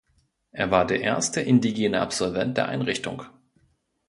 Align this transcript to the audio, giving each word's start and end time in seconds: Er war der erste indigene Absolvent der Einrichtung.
Er 0.51 0.71
war 0.71 0.87
der 0.87 1.01
erste 1.01 1.41
indigene 1.41 2.01
Absolvent 2.01 2.57
der 2.57 2.67
Einrichtung. 2.67 3.21